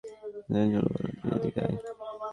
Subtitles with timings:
[0.49, 1.75] বাদামী চুল ওয়ালা তুই এদিকে আয়।